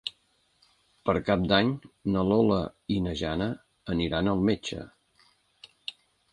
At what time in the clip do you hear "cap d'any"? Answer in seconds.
1.27-1.69